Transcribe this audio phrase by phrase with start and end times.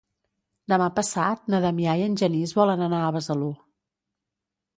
[0.71, 3.53] Demà passat na Damià i en Genís volen anar a Besalú.